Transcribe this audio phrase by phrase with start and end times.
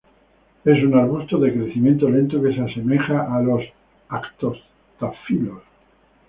[0.65, 3.61] Es un arbusto de crecimiento lento que se asemeja a los
[4.09, 5.61] "Arctostaphylos".